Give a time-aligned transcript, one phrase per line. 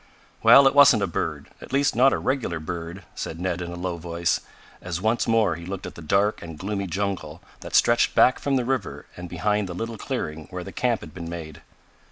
[0.41, 3.75] "Well it wasn't a bird at least not a regular bird," said Ned in a
[3.75, 4.39] low voice,
[4.81, 8.55] as once more he looked at the dark and gloomy jungle that stretched back from
[8.55, 11.61] the river and behind the little clearing where the camp had been made.